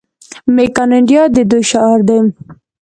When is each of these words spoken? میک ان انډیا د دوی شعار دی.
میک 0.55 0.75
ان 0.81 0.89
انډیا 0.97 1.23
د 1.35 1.37
دوی 1.49 1.63
شعار 1.71 1.99
دی. 2.07 2.19